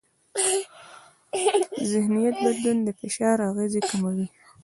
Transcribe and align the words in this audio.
ذهنیت 1.91 2.35
بدلون 2.45 2.77
د 2.83 2.89
فشار 2.99 3.37
اغېزې 3.49 3.81
کموي. 3.89 4.27